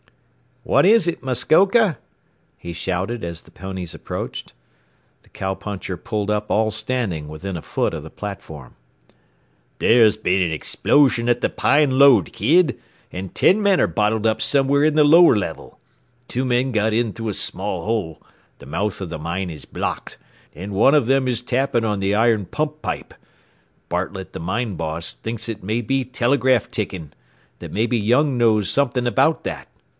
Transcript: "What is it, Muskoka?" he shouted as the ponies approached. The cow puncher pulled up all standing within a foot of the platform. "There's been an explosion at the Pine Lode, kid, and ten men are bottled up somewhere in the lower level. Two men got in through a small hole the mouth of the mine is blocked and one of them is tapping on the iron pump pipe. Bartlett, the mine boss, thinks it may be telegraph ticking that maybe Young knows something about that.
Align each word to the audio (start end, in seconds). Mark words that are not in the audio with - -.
"What 0.63 0.85
is 0.85 1.07
it, 1.07 1.21
Muskoka?" 1.23 1.97
he 2.57 2.73
shouted 2.73 3.23
as 3.23 3.41
the 3.43 3.51
ponies 3.51 3.93
approached. 3.95 4.53
The 5.23 5.29
cow 5.29 5.53
puncher 5.53 5.95
pulled 5.97 6.29
up 6.31 6.49
all 6.49 6.71
standing 6.71 7.27
within 7.27 7.55
a 7.57 7.61
foot 7.61 7.93
of 7.93 8.03
the 8.03 8.09
platform. 8.11 8.75
"There's 9.79 10.17
been 10.17 10.41
an 10.41 10.51
explosion 10.51 11.29
at 11.29 11.41
the 11.41 11.49
Pine 11.49 11.97
Lode, 11.99 12.31
kid, 12.33 12.79
and 13.11 13.33
ten 13.33 13.61
men 13.61 13.79
are 13.81 13.87
bottled 13.87 14.25
up 14.25 14.41
somewhere 14.41 14.83
in 14.83 14.95
the 14.95 15.03
lower 15.03 15.35
level. 15.35 15.79
Two 16.27 16.45
men 16.45 16.71
got 16.71 16.93
in 16.93 17.13
through 17.13 17.29
a 17.29 17.33
small 17.33 17.85
hole 17.85 18.21
the 18.59 18.65
mouth 18.67 19.01
of 19.01 19.09
the 19.09 19.19
mine 19.19 19.49
is 19.49 19.65
blocked 19.65 20.17
and 20.55 20.73
one 20.73 20.95
of 20.95 21.05
them 21.07 21.27
is 21.27 21.41
tapping 21.43 21.85
on 21.85 21.99
the 21.99 22.15
iron 22.15 22.45
pump 22.45 22.81
pipe. 22.81 23.13
Bartlett, 23.89 24.33
the 24.33 24.39
mine 24.39 24.75
boss, 24.75 25.13
thinks 25.13 25.47
it 25.49 25.63
may 25.63 25.81
be 25.81 26.03
telegraph 26.03 26.69
ticking 26.71 27.13
that 27.59 27.71
maybe 27.71 27.97
Young 27.97 28.37
knows 28.37 28.69
something 28.69 29.05
about 29.05 29.43
that. 29.43 29.67